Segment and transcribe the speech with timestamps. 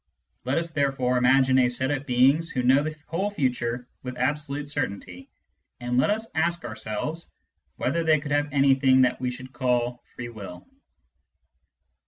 [0.45, 4.67] Let us therefore imagine a set of beings who know the whole future with absolute
[4.67, 5.29] certainty,
[5.79, 7.31] and let us ask ourselves
[7.75, 10.65] whether they could have anything that we should call free will.